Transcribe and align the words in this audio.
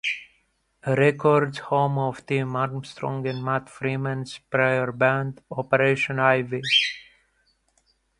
Records, 0.97 1.59
home 1.59 1.99
of 1.99 2.25
Tim 2.25 2.55
Armstrong 2.55 3.27
and 3.27 3.43
Matt 3.43 3.69
Freeman's 3.69 4.39
prior 4.49 4.91
band, 4.91 5.41
Operation 5.51 6.17
Ivy. 6.17 6.63